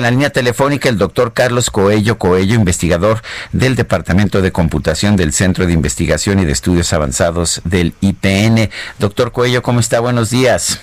[0.00, 3.20] En la línea telefónica el doctor Carlos Coello Coello, investigador
[3.52, 8.70] del Departamento de Computación del Centro de Investigación y de Estudios Avanzados del IPN.
[8.98, 10.00] Doctor Coello, ¿cómo está?
[10.00, 10.80] Buenos días.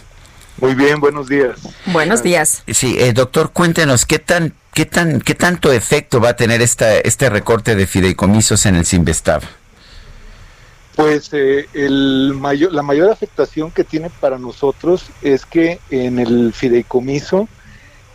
[0.62, 1.58] Muy bien, buenos días.
[1.88, 2.62] Buenos días.
[2.68, 6.98] Sí, eh, doctor, cuéntenos, ¿qué tan, qué tan, qué tanto efecto va a tener esta,
[6.98, 9.42] este recorte de fideicomisos en el Sinvestav?
[10.96, 16.54] Pues eh, el mayor, la mayor afectación que tiene para nosotros es que en el
[16.54, 17.50] fideicomiso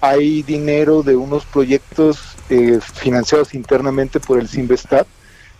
[0.03, 2.19] hay dinero de unos proyectos
[2.51, 5.07] eh, financiados internamente por el Sinvestat.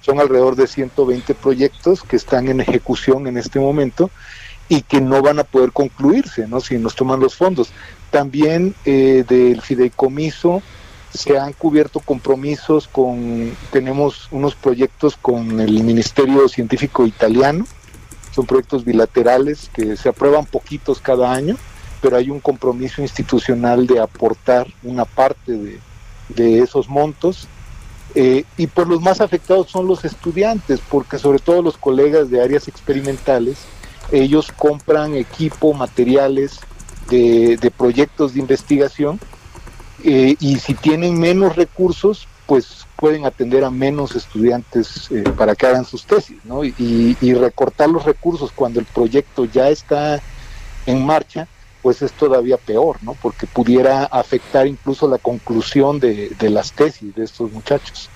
[0.01, 4.11] Son alrededor de 120 proyectos que están en ejecución en este momento
[4.69, 6.61] y que no van a poder concluirse, ¿no?
[6.61, 7.71] Si nos toman los fondos.
[8.11, 10.61] También eh, del fideicomiso
[11.15, 17.65] se han cubierto compromisos con, tenemos unos proyectos con el Ministerio Científico Italiano,
[18.35, 21.57] son proyectos bilaterales que se aprueban poquitos cada año,
[22.03, 25.81] pero hay un compromiso institucional de aportar una parte de,
[26.29, 27.49] de esos montos.
[28.15, 32.43] Eh, y por los más afectados son los estudiantes, porque sobre todo los colegas de
[32.43, 33.57] áreas experimentales,
[34.11, 36.61] ellos compran equipo, materiales
[37.09, 39.19] de, de proyectos de investigación
[40.05, 45.67] eh, y si tienen menos recursos, pues pueden atender a menos estudiantes eh, para que
[45.67, 46.65] hagan sus tesis, ¿no?
[46.65, 50.21] Y, recortar los recursos cuando el proyecto ya está
[50.87, 51.47] en marcha,
[51.83, 53.15] pues es todavía peor, ¿no?
[53.21, 58.09] Porque pudiera afectar incluso la conclusión de, las tesis de estos muchachos.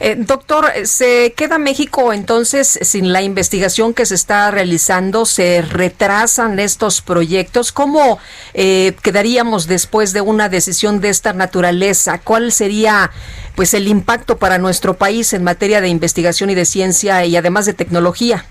[0.00, 5.24] Eh, doctor, ¿se queda México entonces sin la investigación que se está realizando?
[5.24, 7.70] ¿Se retrasan estos proyectos?
[7.70, 8.18] ¿Cómo
[8.54, 12.18] eh, quedaríamos después de una decisión de esta naturaleza?
[12.18, 13.12] ¿Cuál sería
[13.54, 17.66] pues el impacto para nuestro país en materia de investigación y de ciencia y además
[17.66, 18.44] de tecnología?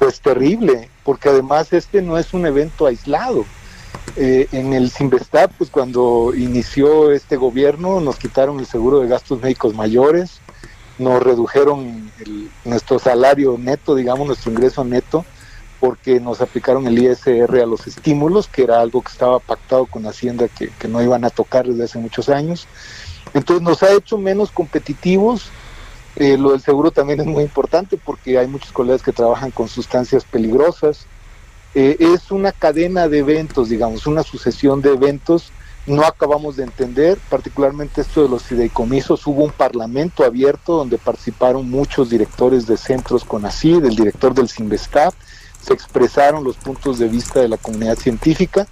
[0.00, 3.44] Pues terrible, porque además este no es un evento aislado.
[4.16, 9.42] Eh, en el Sinvestab, pues cuando inició este gobierno, nos quitaron el seguro de gastos
[9.42, 10.40] médicos mayores,
[10.98, 12.10] nos redujeron
[12.64, 15.26] nuestro salario neto, digamos, nuestro ingreso neto,
[15.80, 20.06] porque nos aplicaron el ISR a los estímulos, que era algo que estaba pactado con
[20.06, 22.66] Hacienda que no iban a tocar desde hace muchos años.
[23.34, 25.50] Entonces nos ha hecho menos competitivos.
[26.16, 29.68] Eh, lo del seguro también es muy importante porque hay muchos colegas que trabajan con
[29.68, 31.06] sustancias peligrosas
[31.74, 35.52] eh, es una cadena de eventos, digamos, una sucesión de eventos.
[35.86, 39.26] No acabamos de entender, particularmente esto de los fideicomisos.
[39.26, 44.48] Hubo un parlamento abierto donde participaron muchos directores de centros con así, del director del
[44.48, 45.14] Sinvestab,
[45.62, 48.66] se expresaron los puntos de vista de la comunidad científica.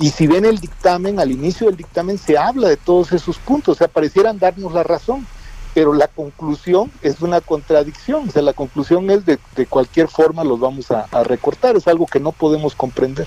[0.00, 3.76] Y si ven el dictamen, al inicio del dictamen se habla de todos esos puntos,
[3.76, 5.26] o sea, parecieran darnos la razón
[5.74, 10.44] pero la conclusión es una contradicción, o sea, la conclusión es de, de cualquier forma
[10.44, 13.26] los vamos a, a, recortar, es algo que no podemos comprender.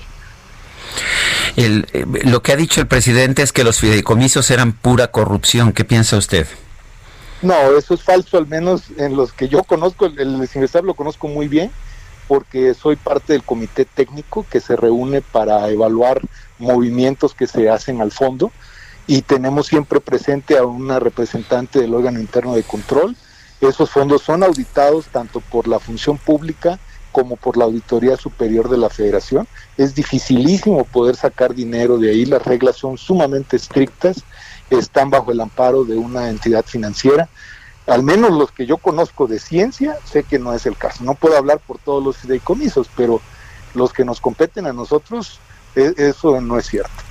[1.56, 5.72] El, eh, lo que ha dicho el presidente es que los fideicomisos eran pura corrupción,
[5.72, 6.46] ¿qué piensa usted?
[7.42, 11.28] No, eso es falso, al menos en los que yo conozco, el, el lo conozco
[11.28, 11.70] muy bien,
[12.28, 16.20] porque soy parte del comité técnico que se reúne para evaluar
[16.58, 18.52] movimientos que se hacen al fondo
[19.06, 23.16] y tenemos siempre presente a una representante del órgano interno de control.
[23.60, 26.78] Esos fondos son auditados tanto por la función pública
[27.12, 29.48] como por la Auditoría Superior de la Federación.
[29.78, 34.22] Es dificilísimo poder sacar dinero de ahí, las reglas son sumamente estrictas,
[34.68, 37.28] están bajo el amparo de una entidad financiera.
[37.86, 41.04] Al menos los que yo conozco de ciencia, sé que no es el caso.
[41.04, 43.22] No puedo hablar por todos los fideicomisos, pero
[43.74, 45.38] los que nos competen a nosotros,
[45.74, 47.05] eso no es cierto.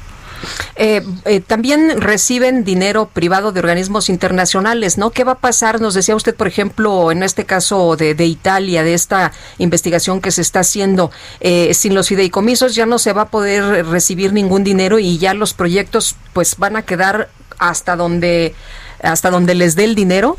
[0.77, 5.11] Eh, eh, también reciben dinero privado de organismos internacionales, ¿no?
[5.11, 5.79] ¿Qué va a pasar?
[5.79, 10.31] Nos decía usted, por ejemplo, en este caso de, de Italia, de esta investigación que
[10.31, 14.65] se está haciendo, eh, sin los fideicomisos ya no se va a poder recibir ningún
[14.65, 18.53] dinero y ya los proyectos pues van a quedar hasta donde
[19.01, 20.35] hasta donde les dé el dinero.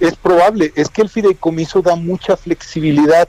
[0.00, 3.28] Es probable, es que el fideicomiso da mucha flexibilidad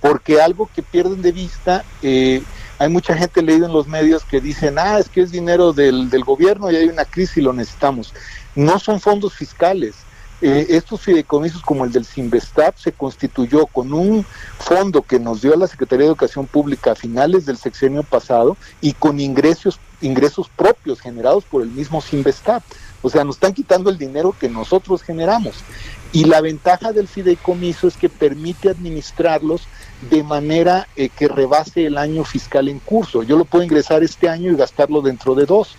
[0.00, 2.42] porque algo que pierden de vista eh,
[2.78, 6.10] hay mucha gente leído en los medios que dicen, ah, es que es dinero del,
[6.10, 8.12] del gobierno y hay una crisis y lo necesitamos.
[8.54, 9.94] No son fondos fiscales.
[10.40, 14.26] Eh, estos fideicomisos como el del Sinvestab se constituyó con un
[14.58, 18.92] fondo que nos dio la Secretaría de Educación Pública a finales del sexenio pasado y
[18.92, 22.62] con ingresos ingresos propios generados por el mismo Sinvestat.
[23.02, 25.54] O sea, nos están quitando el dinero que nosotros generamos.
[26.12, 29.62] Y la ventaja del fideicomiso es que permite administrarlos
[30.10, 33.22] de manera eh, que rebase el año fiscal en curso.
[33.22, 35.76] Yo lo puedo ingresar este año y gastarlo dentro de dos.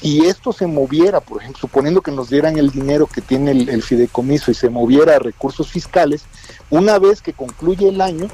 [0.00, 3.82] Si esto se moviera, por ejemplo, suponiendo que nos dieran el dinero que tiene el,
[3.82, 6.24] fideicomiso y se moviera a recursos fiscales,
[6.70, 8.28] una vez que concluye el año,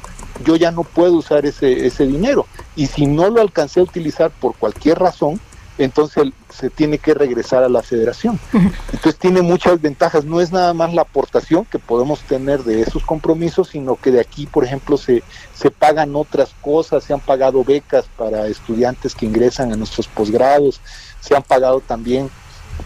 [0.45, 2.47] yo ya no puedo usar ese, ese dinero.
[2.77, 5.41] Y si no lo alcancé a utilizar por cualquier razón,
[5.79, 8.39] entonces se tiene que regresar a la federación.
[8.93, 13.03] Entonces tiene muchas ventajas, no es nada más la aportación que podemos tener de esos
[13.03, 15.23] compromisos, sino que de aquí, por ejemplo, se,
[15.55, 20.83] se pagan otras cosas, se han pagado becas para estudiantes que ingresan a nuestros posgrados,
[21.21, 22.29] se han pagado también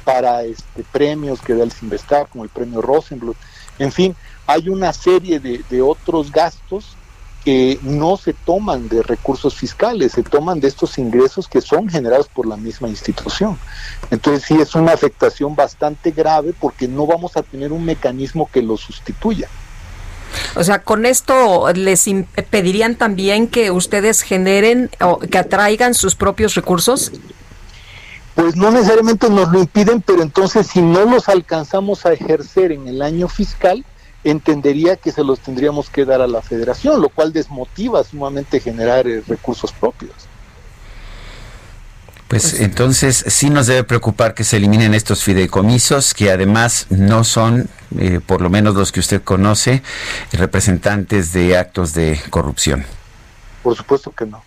[0.05, 3.37] para este premios que da el Sinvestar, como el premio Rosenbluth.
[3.81, 4.15] En fin,
[4.47, 6.97] hay una serie de, de otros gastos
[7.45, 12.27] que no se toman de recursos fiscales, se toman de estos ingresos que son generados
[12.29, 13.59] por la misma institución.
[14.11, 18.63] Entonces sí es una afectación bastante grave porque no vamos a tener un mecanismo que
[18.63, 19.49] lo sustituya.
[20.57, 22.09] O sea, con esto les
[22.51, 27.13] pedirían también que ustedes generen o que atraigan sus propios recursos.
[28.35, 32.89] Pues no necesariamente nos lo impiden, pero entonces si no los alcanzamos a ejercer en
[32.89, 33.85] el año fiscal,
[34.25, 39.07] entendería que se los tendríamos que dar a la federación, lo cual desmotiva sumamente generar
[39.07, 40.13] eh, recursos propios.
[42.29, 47.69] Pues, entonces sí nos debe preocupar que se eliminen estos fideicomisos, que además no son,
[47.99, 49.83] eh, por lo menos los que usted conoce,
[50.33, 52.85] representantes de actos de corrupción.
[53.63, 54.43] Por supuesto que no.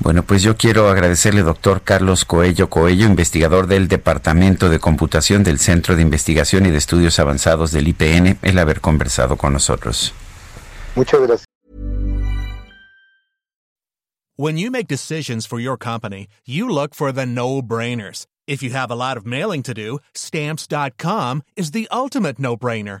[0.00, 5.58] Bueno, pues yo quiero agradecerle, doctor Carlos Coello Coello, investigador del Departamento de Computación del
[5.58, 10.12] Centro de Investigación y de Estudios Avanzados del IPN, el haber conversado con nosotros.
[10.94, 11.46] Muchas gracias.
[14.38, 18.26] When you make decisions for your company, you look for the no-brainers.
[18.46, 23.00] If you have a lot of mailing to do, stamps.com is the ultimate no-brainer.